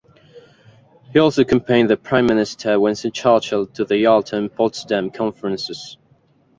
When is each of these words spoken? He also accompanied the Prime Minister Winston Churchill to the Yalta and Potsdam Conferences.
He 1.13 1.19
also 1.19 1.43
accompanied 1.43 1.87
the 1.89 1.95
Prime 1.95 2.25
Minister 2.25 2.79
Winston 2.79 3.11
Churchill 3.11 3.67
to 3.67 3.85
the 3.85 3.99
Yalta 3.99 4.35
and 4.35 4.51
Potsdam 4.51 5.11
Conferences. 5.11 5.95